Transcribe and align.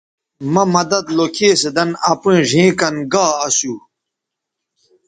مہ 0.53 0.63
مدد 0.73 1.05
لوکھی 1.17 1.49
سو 1.61 1.69
دَن 1.75 1.91
اپیئں 2.09 2.41
ڙھیئں 2.49 2.73
کَن 2.79 2.95
گا 3.11 3.25
اسو 3.45 3.73